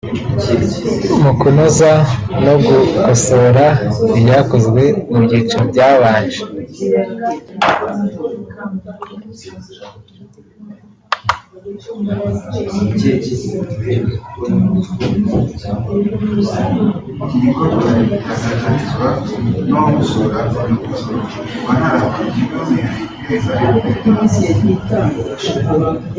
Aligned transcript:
mu 1.21 1.31
kunoza 1.39 1.91
no 2.45 2.55
gukosora 2.67 3.65
ibyakozwe 4.19 4.83
mu 5.09 5.17
byiciro 5.23 5.63
byabanje 5.71 6.39